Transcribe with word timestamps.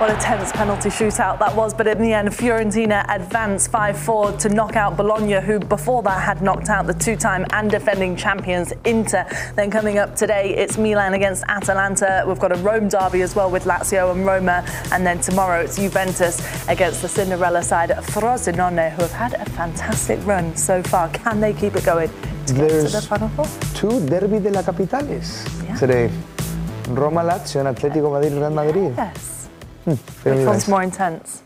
What 0.00 0.08
a 0.10 0.16
tense 0.16 0.50
penalty 0.52 0.88
shootout 0.88 1.38
that 1.40 1.54
was, 1.54 1.74
but 1.74 1.86
in 1.86 2.00
the 2.00 2.14
end, 2.14 2.30
Fiorentina 2.30 3.04
advanced 3.14 3.70
5 3.70 3.98
4 3.98 4.32
to 4.38 4.48
knock 4.48 4.74
out 4.74 4.96
Bologna, 4.96 5.42
who 5.42 5.58
before 5.60 6.02
that 6.04 6.22
had 6.22 6.40
knocked 6.40 6.70
out 6.70 6.86
the 6.86 6.94
two 6.94 7.16
time 7.16 7.44
and 7.50 7.70
defending 7.70 8.16
champions 8.16 8.72
Inter. 8.86 9.26
Then 9.56 9.70
coming 9.70 9.98
up 9.98 10.16
today, 10.16 10.54
it's 10.56 10.78
Milan 10.78 11.12
against 11.12 11.44
Atalanta. 11.48 12.24
We've 12.26 12.38
got 12.38 12.50
a 12.50 12.56
Rome 12.62 12.88
derby 12.88 13.20
as 13.20 13.36
well 13.36 13.50
with 13.50 13.64
Lazio 13.64 14.10
and 14.12 14.24
Roma, 14.24 14.64
and 14.90 15.04
then 15.06 15.20
tomorrow 15.20 15.60
it's 15.60 15.76
Juventus 15.76 16.40
against 16.66 17.02
the 17.02 17.08
Cinderella 17.08 17.62
side 17.62 17.90
Frosinone, 17.90 18.90
who 18.92 19.02
have 19.02 19.12
had 19.12 19.34
a 19.34 19.44
fantastic 19.50 20.18
run 20.26 20.56
so 20.56 20.82
far. 20.82 21.10
Can 21.10 21.40
they 21.40 21.52
keep 21.52 21.76
it 21.76 21.84
going 21.84 22.10
There's 22.46 22.92
the 22.92 23.48
two 23.74 24.00
Derby 24.06 24.38
de 24.38 24.50
la 24.50 24.62
Capitales 24.62 25.44
Yeah. 25.62 25.76
today. 25.76 26.10
Roma 26.88 27.20
Lazio 27.22 27.60
and 27.66 27.76
Atletico 27.76 28.10
Madrid 28.10 28.32
Real 28.32 28.48
Madrid. 28.50 28.94
Yes. 28.96 29.39
Very 29.84 30.38
Which 30.38 30.46
one's 30.46 30.58
nice. 30.62 30.68
more 30.68 30.82
intense? 30.82 31.42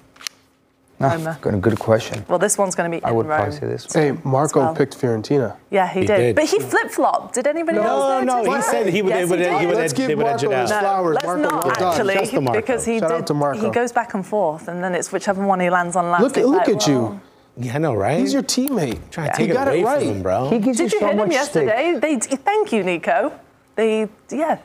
Ah, 1.00 1.08
Roma. 1.14 1.38
good, 1.40 1.60
good 1.60 1.78
question. 1.78 2.24
Well, 2.28 2.38
this 2.38 2.56
one's 2.56 2.74
going 2.76 2.90
to 2.90 2.96
be 2.96 3.02
I 3.04 3.10
in 3.10 3.16
would 3.16 3.26
Rome. 3.26 3.36
probably 3.40 3.58
say 3.58 3.66
this 3.66 3.92
one. 3.94 4.04
Hey, 4.16 4.20
Marco 4.22 4.60
well. 4.60 4.74
picked 4.76 4.96
Fiorentina. 4.98 5.56
Yeah, 5.70 5.88
he, 5.88 6.00
He 6.00 6.06
did. 6.06 6.16
did. 6.18 6.36
But 6.36 6.44
he 6.44 6.60
flip 6.60 6.90
flopped. 6.90 7.34
Did 7.34 7.46
anybody 7.48 7.78
else? 7.78 8.24
No, 8.24 8.42
no, 8.42 8.54
he 8.56 8.62
said 8.62 8.86
he 8.88 9.02
would- 9.02 9.10
Yes, 9.10 9.24
he 9.24 9.30
would- 9.30 9.36
did. 9.38 9.60
he 9.60 9.66
would- 9.66 9.76
Let's 9.76 9.92
give 9.92 10.06
they 10.06 10.14
would 10.14 10.26
edge 10.26 10.42
Marco 10.44 10.56
it 10.56 10.62
his 10.62 10.70
out. 10.70 10.80
flowers. 10.80 11.14
Let's 11.16 11.26
Marco, 11.26 11.42
not 11.42 11.82
actually, 11.82 12.14
Just 12.14 12.30
to 12.32 12.40
Marco. 12.40 12.60
because 12.60 12.84
he 12.84 12.98
Shout 13.00 13.08
did. 13.10 13.16
out 13.18 13.26
to 13.26 13.34
Marco. 13.34 13.60
He 13.60 13.70
goes 13.70 13.90
back 13.92 14.14
and 14.14 14.24
forth, 14.24 14.68
and 14.68 14.84
then 14.84 14.94
it's 14.94 15.10
whichever 15.12 15.44
one 15.44 15.58
he 15.60 15.68
lands 15.68 15.96
on 15.96 16.10
last. 16.12 16.22
Look, 16.22 16.32
at 16.32 16.38
It's 16.38 16.46
look 16.48 16.66
like, 16.68 16.76
at 16.76 16.86
you. 16.86 17.00
well, 17.00 17.20
Yeah, 17.56 17.74
I 17.74 17.78
know, 17.78 17.94
right? 17.94 18.18
He's 18.20 18.32
your 18.32 18.42
teammate. 18.44 18.98
trying 19.10 19.30
to 19.30 19.36
take 19.36 19.50
it 19.50 19.52
got 19.52 19.66
away 19.68 19.80
it 19.80 19.84
right. 19.84 19.98
from 20.00 20.08
him, 20.08 20.22
bro. 20.22 20.48
He 20.50 20.58
gives 20.58 20.78
Did 20.78 20.92
you 20.92 21.00
so 21.00 21.06
hit 21.06 21.12
him 21.12 21.18
much 21.18 21.32
yesterday? 21.32 21.98
They, 22.00 22.16
thank 22.18 22.72
you, 22.72 22.82
Nico. 22.84 23.32
They, 23.76 24.08
yeah, 24.30 24.58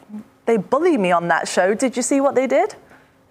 they 0.46 0.58
bullied 0.58 1.00
me 1.00 1.12
on 1.12 1.28
that 1.29 1.47
show. 1.47 1.74
Did 1.74 1.97
you 1.97 2.03
see 2.03 2.22
what 2.22 2.35
they 2.35 2.46
did? 2.47 2.75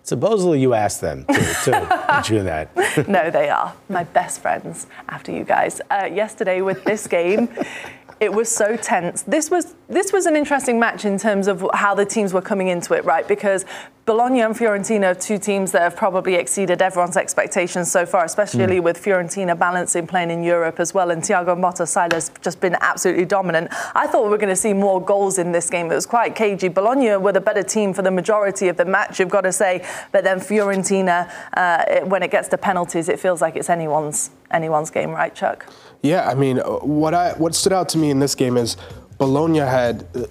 Supposedly 0.09 0.59
you 0.59 0.73
asked 0.73 1.03
them 1.03 1.27
to, 1.27 1.35
to 1.35 2.23
do 2.27 2.43
that. 2.43 2.75
no, 3.07 3.31
they 3.31 3.51
are 3.51 3.75
my 3.91 4.05
best 4.05 4.41
friends 4.41 4.87
after 5.11 5.31
you 5.31 5.45
guys. 5.45 5.83
Uh, 5.91 6.09
yesterday 6.11 6.63
with 6.63 6.83
this 6.85 7.07
game, 7.07 7.47
it 8.21 8.33
was 8.33 8.49
so 8.49 8.77
tense. 8.77 9.23
This 9.23 9.51
was 9.51 9.75
this 9.89 10.13
was 10.13 10.27
an 10.27 10.37
interesting 10.37 10.79
match 10.79 11.05
in 11.05 11.19
terms 11.19 11.47
of 11.47 11.65
how 11.73 11.95
the 11.95 12.05
teams 12.05 12.33
were 12.33 12.43
coming 12.43 12.69
into 12.69 12.95
it, 12.95 13.05
right? 13.05 13.27
Because 13.27 13.65
Bologna 14.09 14.41
and 14.41 14.55
Fiorentina 14.55 15.13
are 15.13 15.15
two 15.15 15.39
teams 15.39 15.71
that 15.73 15.83
have 15.83 15.95
probably 15.95 16.35
exceeded 16.35 16.81
everyone's 16.81 17.17
expectations 17.19 17.93
so 17.93 18.07
far, 18.07 18.25
especially 18.25 18.81
with 18.81 18.97
Fiorentina 18.97 19.59
balancing 19.59 20.07
playing 20.07 20.31
in 20.31 20.43
Europe 20.43 20.81
as 20.81 20.95
well. 20.95 21.11
And 21.11 21.23
Thiago 21.23 21.55
Motta 21.55 21.87
Silas 21.87 22.31
just 22.41 22.59
been 22.59 22.75
absolutely 22.81 23.27
dominant. 23.27 23.69
I 23.95 24.07
thought 24.07 24.25
we 24.25 24.31
were 24.31 24.39
going 24.39 24.49
to 24.49 24.57
see 24.57 24.73
more 24.73 24.99
goals 24.99 25.37
in 25.37 25.53
this 25.53 25.69
game. 25.69 25.93
It 25.93 25.95
was 25.95 26.07
quite 26.07 26.35
cagey. 26.35 26.69
Bologna 26.69 27.19
were 27.19 27.33
the 27.33 27.41
better 27.43 27.63
team 27.63 27.93
for 27.93 28.01
the 28.01 28.11
majority 28.11 28.69
of 28.69 28.79
the 28.79 28.87
match, 28.87 29.21
you've 29.21 29.29
got 29.29 29.43
to 29.43 29.53
say. 29.53 29.87
But 30.11 30.25
then 30.25 30.41
Fiorentina, 30.41 31.31
uh, 31.55 31.85
it, 31.87 32.07
when 32.07 32.23
it 32.23 32.31
gets 32.31 32.49
to 32.49 32.57
penalties, 32.57 33.11
it 33.11 33.21
feels 33.21 33.43
like 33.43 33.57
it's 33.57 33.69
anyone's 33.69 34.31
anyone's 34.51 34.89
game, 34.89 35.11
right, 35.11 35.35
Chuck? 35.35 35.67
Yeah, 36.03 36.29
I 36.29 36.35
mean, 36.35 36.61
uh, 36.61 36.65
what 36.79 37.15
I 37.15 37.33
what 37.33 37.55
stood 37.55 37.73
out 37.73 37.89
to 37.91 37.99
me 37.99 38.11
in 38.11 38.19
this 38.21 38.35
game 38.35 38.57
is 38.57 38.77
Bologna 39.19 39.59
had 39.59 40.07
uh, 40.15 40.27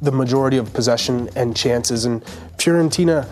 the 0.00 0.12
majority 0.12 0.56
of 0.56 0.72
possession 0.72 1.28
and 1.36 1.54
chances, 1.54 2.06
and 2.06 2.24
Fiorentina, 2.56 3.28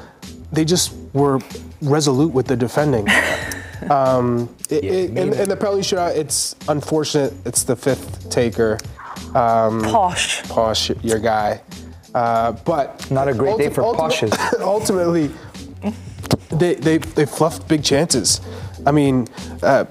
they 0.52 0.64
just 0.64 0.94
were 1.14 1.40
resolute 1.80 2.32
with 2.32 2.46
the 2.46 2.56
defending. 2.56 3.06
um, 3.90 4.54
it, 4.68 4.84
it, 4.84 5.10
in, 5.16 5.32
in 5.32 5.48
the 5.48 5.56
penalty 5.56 5.80
shootout, 5.82 6.14
it's 6.14 6.54
unfortunate. 6.68 7.32
It's 7.46 7.62
the 7.62 7.76
fifth 7.76 8.28
taker, 8.28 8.78
Posch. 9.32 10.42
Posch, 10.44 11.02
your 11.02 11.18
guy. 11.18 11.62
Uh, 12.14 12.52
but 12.52 13.10
Not 13.10 13.28
a 13.28 13.34
great 13.34 13.58
day 13.58 13.70
for 13.70 13.82
ulti- 13.82 13.96
Poshes. 13.98 14.32
Ultimately, 14.60 15.30
they, 16.50 16.74
they 16.74 16.98
they 16.98 17.26
fluffed 17.26 17.68
big 17.68 17.82
chances. 17.82 18.40
I 18.86 18.92
mean, 18.92 19.26
uh, 19.62 19.84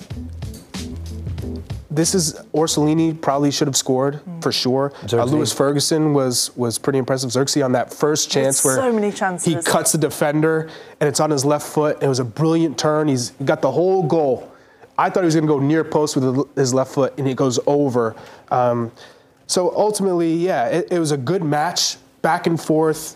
this 1.90 2.14
is 2.14 2.34
Orsolini 2.54 3.20
probably 3.20 3.52
should 3.52 3.68
have 3.68 3.78
scored 3.78 4.22
for 4.42 4.52
sure. 4.52 4.92
Uh, 5.12 5.24
Lewis 5.24 5.54
Ferguson 5.54 6.14
was 6.14 6.56
was 6.56 6.78
pretty 6.78 7.00
impressive. 7.00 7.30
Zirkzee 7.30 7.64
on 7.64 7.72
that 7.74 7.94
first 7.94 8.30
chance 8.30 8.64
where 8.64 8.76
so 8.76 8.92
many 8.92 9.12
he 9.42 9.56
cuts 9.62 9.94
the 9.94 9.98
defender 9.98 10.70
and 11.00 11.08
it's 11.08 11.20
on 11.20 11.30
his 11.30 11.46
left 11.46 11.66
foot. 11.66 12.02
It 12.04 12.08
was 12.08 12.20
a 12.20 12.26
brilliant 12.26 12.78
turn. 12.78 13.08
He's 13.08 13.32
got 13.46 13.62
the 13.62 13.72
whole 13.72 14.04
goal. 14.04 14.52
I 14.98 15.10
thought 15.10 15.22
he 15.22 15.26
was 15.26 15.36
going 15.36 15.48
to 15.48 15.54
go 15.54 15.60
near 15.60 15.84
post 15.84 16.16
with 16.16 16.56
his 16.56 16.74
left 16.74 16.94
foot 16.94 17.14
and 17.18 17.28
it 17.28 17.38
goes 17.38 17.60
over. 17.68 18.16
Um, 18.50 18.92
so 19.46 19.74
ultimately, 19.76 20.34
yeah, 20.34 20.68
it, 20.68 20.88
it 20.92 21.00
was 21.00 21.12
a 21.12 21.18
good 21.18 21.44
match, 21.44 21.98
back 22.22 22.48
and 22.48 22.60
forth. 22.60 23.16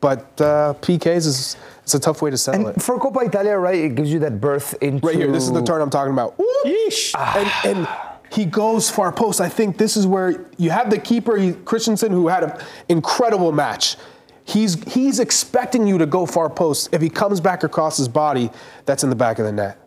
But 0.00 0.40
uh, 0.40 0.74
PKs 0.80 1.26
is 1.26 1.56
it's 1.88 1.94
a 1.94 1.98
tough 1.98 2.20
way 2.20 2.30
to 2.30 2.36
settle 2.36 2.66
And 2.66 2.76
it. 2.76 2.82
for 2.82 2.98
Coppa 2.98 3.26
Italia, 3.26 3.56
right, 3.56 3.76
it 3.76 3.94
gives 3.94 4.12
you 4.12 4.18
that 4.18 4.42
berth 4.42 4.74
into. 4.82 5.06
Right 5.06 5.16
here, 5.16 5.32
this 5.32 5.44
is 5.44 5.52
the 5.52 5.62
turn 5.62 5.80
I'm 5.80 5.88
talking 5.88 6.12
about. 6.12 6.38
Ooh. 6.38 6.62
Yeesh. 6.66 7.14
And, 7.16 7.78
and 7.78 7.88
he 8.30 8.44
goes 8.44 8.90
far 8.90 9.10
post. 9.10 9.40
I 9.40 9.48
think 9.48 9.78
this 9.78 9.96
is 9.96 10.06
where 10.06 10.44
you 10.58 10.68
have 10.68 10.90
the 10.90 10.98
keeper, 10.98 11.38
he, 11.38 11.54
Christensen, 11.54 12.12
who 12.12 12.28
had 12.28 12.44
an 12.44 12.52
incredible 12.90 13.52
match. 13.52 13.96
He's 14.44 14.82
he's 14.84 15.18
expecting 15.18 15.86
you 15.86 15.96
to 15.96 16.04
go 16.04 16.26
far 16.26 16.50
post. 16.50 16.90
If 16.92 17.00
he 17.00 17.08
comes 17.08 17.40
back 17.40 17.64
across 17.64 17.96
his 17.96 18.08
body, 18.08 18.50
that's 18.84 19.02
in 19.02 19.08
the 19.08 19.16
back 19.16 19.38
of 19.38 19.46
the 19.46 19.52
net. 19.52 19.78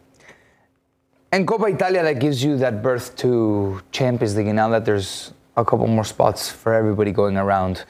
And 1.31 1.47
Coppa 1.47 1.71
Italia 1.71 2.01
that 2.01 2.19
gives 2.19 2.43
you 2.43 2.57
that 2.57 2.81
berth 2.81 3.15
to 3.17 3.79
Champions 3.91 4.35
League. 4.35 4.47
And 4.47 4.55
now 4.55 4.69
that 4.69 4.85
there's 4.85 5.33
a 5.55 5.63
couple 5.63 5.85
more 5.85 6.03
spots 6.03 6.49
for 6.49 6.73
everybody 6.73 7.11
going 7.11 7.37
around, 7.37 7.85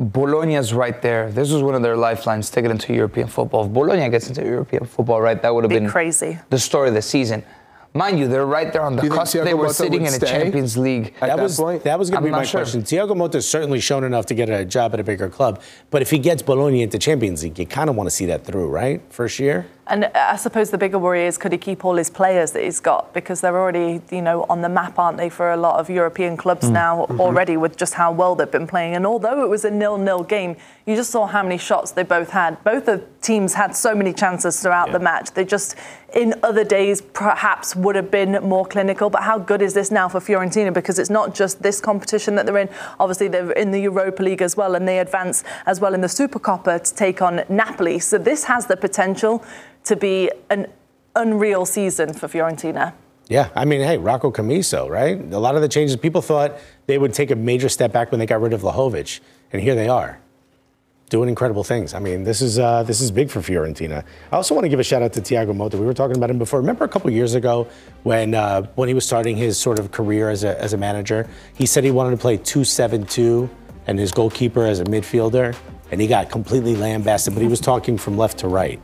Bologna's 0.00 0.72
right 0.72 1.02
there. 1.02 1.30
This 1.30 1.52
was 1.52 1.62
one 1.62 1.74
of 1.74 1.82
their 1.82 1.96
lifelines 1.96 2.48
to 2.50 2.62
get 2.62 2.70
into 2.70 2.94
European 2.94 3.28
football. 3.28 3.66
If 3.66 3.72
Bologna 3.72 4.08
gets 4.08 4.28
into 4.28 4.42
European 4.42 4.86
football, 4.86 5.20
right, 5.20 5.40
that 5.42 5.54
would 5.54 5.64
have 5.64 5.68
Be 5.68 5.78
been 5.78 5.90
crazy. 5.90 6.38
The 6.48 6.58
story 6.58 6.88
of 6.88 6.94
the 6.94 7.02
season. 7.02 7.44
Mind 7.92 8.18
you, 8.18 8.28
they're 8.28 8.46
right 8.46 8.72
there 8.72 8.82
on 8.82 8.94
the 8.94 9.02
Do 9.02 9.08
you 9.08 9.12
cusp. 9.12 9.34
They 9.34 9.52
were 9.52 9.66
Motta 9.66 9.74
sitting 9.74 10.06
in 10.06 10.14
a? 10.14 10.18
Champions 10.18 10.78
League. 10.78 11.08
At 11.16 11.20
that 11.20 11.36
that 11.36 11.42
was 11.42 11.56
point? 11.56 11.82
that 11.82 11.98
was 11.98 12.08
going 12.08 12.22
to 12.22 12.28
be 12.28 12.30
my 12.30 12.44
sure. 12.44 12.60
question. 12.60 12.82
Thiago 12.82 13.10
Motta's 13.10 13.48
certainly 13.48 13.80
shown 13.80 14.04
enough 14.04 14.26
to 14.26 14.34
get 14.34 14.48
a 14.48 14.64
job 14.64 14.94
at 14.94 15.00
a 15.00 15.04
bigger 15.04 15.28
club, 15.28 15.60
but 15.90 16.00
if 16.00 16.10
he 16.10 16.18
gets 16.18 16.40
Bologna 16.40 16.82
into 16.82 16.98
Champions 16.98 17.42
League, 17.42 17.58
you 17.58 17.66
kind 17.66 17.90
of 17.90 17.96
want 17.96 18.06
to 18.06 18.14
see 18.14 18.26
that 18.26 18.44
through, 18.44 18.68
right? 18.68 19.02
First 19.10 19.40
year. 19.40 19.66
And 19.90 20.04
I 20.14 20.36
suppose 20.36 20.70
the 20.70 20.78
bigger 20.78 20.98
worry 20.98 21.26
is 21.26 21.36
could 21.36 21.50
he 21.50 21.58
keep 21.58 21.84
all 21.84 21.96
his 21.96 22.10
players 22.10 22.52
that 22.52 22.62
he's 22.62 22.78
got 22.78 23.12
because 23.12 23.40
they're 23.40 23.58
already, 23.58 24.00
you 24.10 24.22
know, 24.22 24.46
on 24.48 24.62
the 24.62 24.68
map, 24.68 24.98
aren't 25.00 25.18
they, 25.18 25.28
for 25.28 25.50
a 25.50 25.56
lot 25.56 25.80
of 25.80 25.90
European 25.90 26.36
clubs 26.36 26.68
Mm. 26.68 26.72
now 26.72 26.90
Mm-hmm. 27.00 27.20
already 27.20 27.56
with 27.56 27.76
just 27.76 27.94
how 27.94 28.12
well 28.12 28.34
they've 28.36 28.50
been 28.50 28.66
playing. 28.68 28.94
And 28.94 29.04
although 29.06 29.42
it 29.44 29.48
was 29.48 29.64
a 29.64 29.70
nil-nil 29.70 30.22
game, 30.24 30.56
you 30.86 30.94
just 30.94 31.10
saw 31.10 31.26
how 31.26 31.42
many 31.42 31.58
shots 31.58 31.90
they 31.90 32.02
both 32.04 32.30
had. 32.30 32.62
Both 32.62 32.86
the 32.86 33.02
teams 33.20 33.54
had 33.54 33.74
so 33.76 33.94
many 33.94 34.12
chances 34.12 34.60
throughout 34.60 34.92
the 34.92 34.98
match. 34.98 35.32
They 35.32 35.44
just, 35.44 35.74
in 36.14 36.34
other 36.42 36.64
days, 36.64 37.00
perhaps 37.00 37.74
would 37.76 37.96
have 37.96 38.10
been 38.10 38.32
more 38.42 38.66
clinical. 38.66 39.10
But 39.10 39.22
how 39.24 39.38
good 39.38 39.60
is 39.62 39.74
this 39.74 39.90
now 39.90 40.08
for 40.08 40.20
Fiorentina? 40.20 40.72
Because 40.72 40.98
it's 40.98 41.10
not 41.10 41.34
just 41.34 41.62
this 41.62 41.80
competition 41.80 42.34
that 42.36 42.46
they're 42.46 42.58
in. 42.58 42.68
Obviously, 42.98 43.28
they're 43.28 43.52
in 43.52 43.70
the 43.72 43.80
Europa 43.80 44.22
League 44.22 44.42
as 44.42 44.56
well, 44.56 44.74
and 44.74 44.86
they 44.86 44.98
advance 45.00 45.42
as 45.66 45.80
well 45.80 45.94
in 45.94 46.00
the 46.00 46.08
Supercoppa 46.08 46.82
to 46.82 46.94
take 46.94 47.20
on 47.22 47.42
Napoli. 47.48 47.98
So 47.98 48.18
this 48.18 48.44
has 48.44 48.66
the 48.66 48.76
potential 48.76 49.44
to 49.84 49.96
be 49.96 50.30
an 50.48 50.66
unreal 51.16 51.66
season 51.66 52.12
for 52.12 52.28
Fiorentina. 52.28 52.94
Yeah, 53.28 53.48
I 53.54 53.64
mean, 53.64 53.80
hey, 53.80 53.96
Rocco 53.96 54.32
Commisso, 54.32 54.88
right? 54.88 55.16
A 55.32 55.38
lot 55.38 55.54
of 55.54 55.62
the 55.62 55.68
changes, 55.68 55.96
people 55.96 56.20
thought 56.20 56.58
they 56.86 56.98
would 56.98 57.14
take 57.14 57.30
a 57.30 57.36
major 57.36 57.68
step 57.68 57.92
back 57.92 58.10
when 58.10 58.18
they 58.18 58.26
got 58.26 58.40
rid 58.40 58.52
of 58.52 58.62
Vlahovic, 58.62 59.20
and 59.52 59.62
here 59.62 59.76
they 59.76 59.88
are, 59.88 60.18
doing 61.10 61.28
incredible 61.28 61.62
things. 61.62 61.94
I 61.94 62.00
mean, 62.00 62.24
this 62.24 62.42
is 62.42 62.58
uh, 62.58 62.82
this 62.82 63.00
is 63.00 63.12
big 63.12 63.30
for 63.30 63.38
Fiorentina. 63.38 64.04
I 64.32 64.36
also 64.36 64.52
want 64.52 64.64
to 64.64 64.68
give 64.68 64.80
a 64.80 64.82
shout 64.82 65.02
out 65.02 65.12
to 65.12 65.20
Thiago 65.20 65.54
Motta. 65.54 65.74
We 65.74 65.86
were 65.86 65.94
talking 65.94 66.16
about 66.16 66.28
him 66.28 66.38
before. 66.38 66.58
Remember 66.58 66.84
a 66.84 66.88
couple 66.88 67.08
years 67.10 67.34
ago 67.34 67.68
when 68.02 68.34
uh, 68.34 68.62
when 68.74 68.88
he 68.88 68.94
was 68.94 69.06
starting 69.06 69.36
his 69.36 69.56
sort 69.56 69.78
of 69.78 69.92
career 69.92 70.28
as 70.28 70.42
a 70.42 70.60
as 70.60 70.72
a 70.72 70.76
manager, 70.76 71.28
he 71.54 71.66
said 71.66 71.84
he 71.84 71.92
wanted 71.92 72.10
to 72.10 72.16
play 72.16 72.36
two 72.36 72.64
seven 72.64 73.06
two 73.06 73.48
and 73.86 73.96
his 73.96 74.10
goalkeeper 74.10 74.66
as 74.66 74.80
a 74.80 74.84
midfielder, 74.84 75.56
and 75.92 76.00
he 76.00 76.08
got 76.08 76.30
completely 76.30 76.74
lambasted. 76.74 77.34
But 77.34 77.42
he 77.42 77.48
was 77.48 77.60
talking 77.60 77.96
from 77.96 78.18
left 78.18 78.38
to 78.38 78.48
right. 78.48 78.80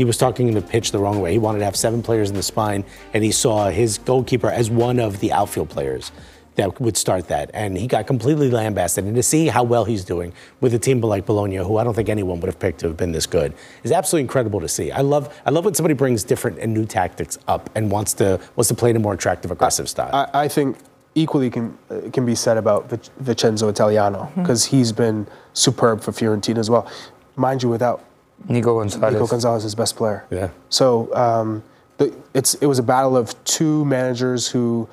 He 0.00 0.04
was 0.06 0.16
talking 0.16 0.48
in 0.48 0.54
the 0.54 0.62
pitch 0.62 0.92
the 0.92 0.98
wrong 0.98 1.20
way. 1.20 1.30
He 1.30 1.38
wanted 1.38 1.58
to 1.58 1.66
have 1.66 1.76
seven 1.76 2.02
players 2.02 2.30
in 2.30 2.34
the 2.34 2.42
spine, 2.42 2.86
and 3.12 3.22
he 3.22 3.30
saw 3.30 3.68
his 3.68 3.98
goalkeeper 3.98 4.48
as 4.48 4.70
one 4.70 4.98
of 4.98 5.20
the 5.20 5.30
outfield 5.30 5.68
players 5.68 6.10
that 6.54 6.80
would 6.80 6.96
start 6.96 7.28
that. 7.28 7.50
And 7.52 7.76
he 7.76 7.86
got 7.86 8.06
completely 8.06 8.50
lambasted. 8.50 9.04
And 9.04 9.14
to 9.14 9.22
see 9.22 9.48
how 9.48 9.62
well 9.62 9.84
he's 9.84 10.02
doing 10.02 10.32
with 10.62 10.72
a 10.72 10.78
team 10.78 11.02
like 11.02 11.26
Bologna, 11.26 11.56
who 11.56 11.76
I 11.76 11.84
don't 11.84 11.92
think 11.92 12.08
anyone 12.08 12.40
would 12.40 12.46
have 12.46 12.58
picked 12.58 12.80
to 12.80 12.86
have 12.86 12.96
been 12.96 13.12
this 13.12 13.26
good, 13.26 13.52
is 13.82 13.92
absolutely 13.92 14.22
incredible 14.22 14.58
to 14.60 14.68
see. 14.68 14.90
I 14.90 15.02
love 15.02 15.38
I 15.44 15.50
love 15.50 15.66
when 15.66 15.74
somebody 15.74 15.92
brings 15.92 16.24
different 16.24 16.58
and 16.60 16.72
new 16.72 16.86
tactics 16.86 17.36
up 17.46 17.68
and 17.74 17.90
wants 17.90 18.14
to 18.14 18.40
wants 18.56 18.68
to 18.68 18.74
play 18.74 18.88
in 18.88 18.96
a 18.96 19.00
more 19.00 19.12
attractive, 19.12 19.50
aggressive 19.50 19.86
style. 19.86 20.14
I, 20.14 20.44
I 20.44 20.48
think 20.48 20.78
equally 21.14 21.50
can 21.50 21.76
uh, 21.90 22.08
can 22.10 22.24
be 22.24 22.34
said 22.34 22.56
about 22.56 22.88
Vic- 22.88 23.10
Vincenzo 23.18 23.68
Italiano 23.68 24.32
because 24.34 24.64
he's 24.64 24.92
been 24.92 25.26
superb 25.52 26.00
for 26.00 26.12
Fiorentina 26.12 26.56
as 26.56 26.70
well. 26.70 26.90
Mind 27.36 27.62
you, 27.62 27.68
without 27.68 28.02
Nico 28.48 28.78
Gonzalez. 28.78 29.12
Nico 29.14 29.26
Gonzalez, 29.26 29.60
is 29.60 29.64
his 29.64 29.74
best 29.74 29.96
player. 29.96 30.24
Yeah. 30.30 30.50
So 30.68 31.14
um, 31.14 31.62
the, 31.98 32.14
it's 32.34 32.54
it 32.54 32.66
was 32.66 32.78
a 32.78 32.82
battle 32.82 33.16
of 33.16 33.42
two 33.44 33.84
managers 33.84 34.48
who 34.48 34.88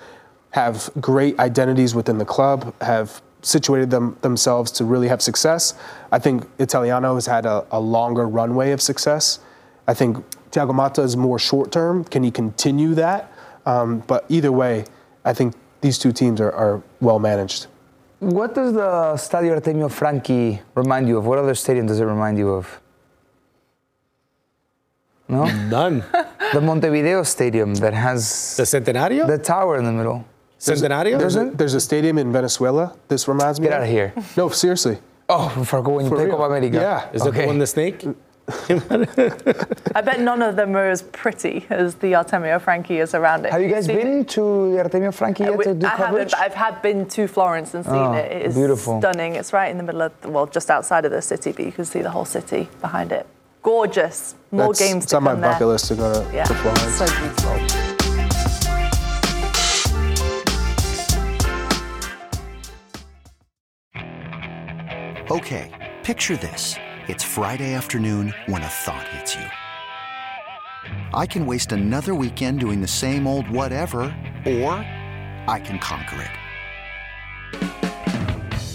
have 0.51 0.89
great 0.99 1.37
identities 1.39 1.93
within 1.95 2.17
the 2.17 2.25
club, 2.25 2.73
have 2.81 3.21
situated 3.41 3.89
them 3.89 4.17
themselves 4.21 4.71
to 4.71 4.85
really 4.85 5.07
have 5.07 5.21
success. 5.21 5.73
I 6.11 6.19
think 6.19 6.45
Italiano 6.59 7.15
has 7.15 7.25
had 7.25 7.45
a, 7.45 7.65
a 7.71 7.79
longer 7.79 8.27
runway 8.27 8.71
of 8.71 8.81
success. 8.81 9.39
I 9.87 9.93
think 9.93 10.17
Thiago 10.51 10.71
Motta 10.71 11.03
is 11.03 11.15
more 11.15 11.39
short 11.39 11.71
term. 11.71 12.03
Can 12.03 12.23
he 12.23 12.31
continue 12.31 12.93
that? 12.95 13.31
Um, 13.65 14.03
but 14.07 14.25
either 14.29 14.51
way, 14.51 14.85
I 15.23 15.33
think 15.33 15.53
these 15.81 15.97
two 15.97 16.11
teams 16.11 16.41
are, 16.41 16.51
are 16.51 16.81
well 16.99 17.19
managed. 17.19 17.67
What 18.19 18.55
does 18.55 18.73
the 18.73 19.13
Stadio 19.15 19.59
Artemio 19.59 19.91
Franchi 19.91 20.61
remind 20.73 21.07
you 21.07 21.17
of? 21.17 21.25
What 21.25 21.37
other 21.37 21.53
stadium 21.53 21.85
does 21.85 21.99
it 21.99 22.05
remind 22.05 22.37
you 22.37 22.49
of? 22.49 22.81
No? 25.29 25.43
None. 25.45 26.03
the 26.53 26.61
Montevideo 26.61 27.23
Stadium 27.23 27.75
that 27.75 27.93
has 27.93 28.55
the 28.57 28.63
Centenario? 28.63 29.27
the 29.27 29.37
tower 29.37 29.77
in 29.77 29.83
the 29.85 29.91
middle. 29.91 30.25
Centenario? 30.59 31.19
There's 31.19 31.35
a, 31.35 31.51
there's 31.51 31.73
a 31.73 31.79
stadium 31.81 32.17
in 32.17 32.31
Venezuela. 32.31 32.95
This 33.09 33.27
reminds 33.27 33.59
me. 33.59 33.67
Get 33.67 33.73
of. 33.73 33.77
out 33.79 33.83
of 33.83 33.89
here. 33.89 34.13
No, 34.37 34.49
seriously. 34.49 34.97
Oh, 35.29 35.49
for 35.65 35.81
when 35.81 36.05
you 36.05 36.09
For 36.09 36.15
play 36.15 36.25
real. 36.25 36.37
Copa 36.37 36.45
America. 36.55 36.77
Yeah. 36.77 37.09
Is 37.13 37.21
that 37.23 37.29
Okay. 37.29 37.41
the 37.41 37.47
one 37.47 37.59
the 37.59 37.67
snake? 37.67 38.05
I 39.93 40.01
bet 40.01 40.21
none 40.21 40.41
of 40.41 40.55
them 40.55 40.75
are 40.75 40.89
as 40.89 41.01
pretty 41.01 41.65
as 41.69 41.95
the 41.95 42.13
Artemio 42.13 42.59
Franchi 42.61 42.97
is 42.99 43.13
around 43.13 43.45
it. 43.45 43.51
Have 43.51 43.61
you 43.61 43.67
guys 43.69 43.85
See- 43.85 43.95
been 43.95 44.23
to 44.25 44.71
the 44.71 44.77
Artemio 44.83 45.13
Franchi 45.13 45.43
yet 45.43 45.53
uh, 45.53 45.57
We- 45.57 45.63
to 45.65 45.73
do 45.73 45.85
I 45.85 45.89
haven't, 45.89 46.05
coverage? 46.05 46.31
but 46.31 46.39
I've 46.39 46.53
had 46.53 46.81
been 46.81 47.05
to 47.09 47.27
Florence 47.27 47.73
and 47.73 47.83
seen 47.83 47.93
Oh, 47.93 48.13
it. 48.13 48.31
It 48.31 48.45
is 48.47 48.55
beautiful. 48.55 48.99
stunning. 49.01 49.35
It's 49.35 49.51
right 49.51 49.69
in 49.69 49.77
the 49.77 49.83
middle 49.83 50.01
of, 50.01 50.13
well, 50.25 50.45
just 50.47 50.69
outside 50.71 51.03
of 51.03 51.11
the 51.11 51.21
city, 51.21 51.51
but 51.51 51.65
you 51.65 51.71
can 51.73 51.83
see 51.85 52.01
the 52.01 52.11
whole 52.11 52.25
city 52.25 52.69
behind 52.79 53.11
it. 53.11 53.27
Gorgeous. 53.63 54.35
More 54.51 54.73
That's- 54.73 54.79
games 54.79 55.03
It's 55.03 55.11
to 55.11 55.17
on 55.17 55.23
my 55.23 55.33
there. 55.35 55.51
bucket 55.51 55.67
list 55.67 55.85
to 55.89 55.95
go 55.95 56.13
to, 56.23 56.33
Yeah, 56.35 56.43
to 56.45 56.53
Florence. 56.53 56.97
so 56.97 57.05
beautiful. 57.05 58.67
Okay, 65.29 65.93
picture 66.03 66.37
this. 66.37 66.75
It's 67.07 67.23
Friday 67.23 67.73
afternoon 67.73 68.33
when 68.47 68.61
a 68.61 68.67
thought 68.67 69.07
hits 69.09 69.35
you. 69.35 69.45
I 71.13 71.25
can 71.25 71.45
waste 71.45 71.71
another 71.71 72.15
weekend 72.15 72.59
doing 72.59 72.81
the 72.81 72.87
same 72.87 73.27
old 73.27 73.49
whatever, 73.49 74.01
or 74.45 74.73
I 75.47 75.61
can 75.63 75.79
conquer 75.79 76.21
it. 76.21 76.31